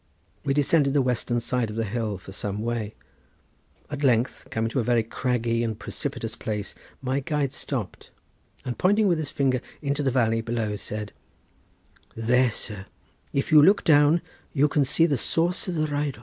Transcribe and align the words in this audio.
We 0.43 0.55
descended 0.55 0.93
the 0.95 1.01
western 1.03 1.39
side 1.39 1.69
of 1.69 1.75
the 1.75 1.83
hill 1.83 2.17
for 2.17 2.31
some 2.31 2.63
way; 2.63 2.95
at 3.91 4.03
length, 4.03 4.47
coming 4.49 4.71
to 4.71 4.79
a 4.79 4.83
very 4.83 5.03
craggy 5.03 5.63
and 5.63 5.77
precipitous 5.77 6.35
place 6.35 6.73
my 7.03 7.19
guide 7.19 7.53
stopped, 7.53 8.09
and 8.65 8.79
pointing 8.79 9.07
with 9.07 9.19
his 9.19 9.29
finger 9.29 9.61
into 9.79 10.01
the 10.01 10.09
valley 10.09 10.41
below, 10.41 10.75
said: 10.75 11.11
"There, 12.15 12.49
sir, 12.49 12.87
if 13.31 13.51
you 13.51 13.61
look 13.61 13.83
down 13.83 14.23
you 14.53 14.67
can 14.67 14.83
see 14.85 15.05
the 15.05 15.17
source 15.17 15.67
of 15.67 15.75
the 15.75 15.85
Rheidol." 15.85 16.19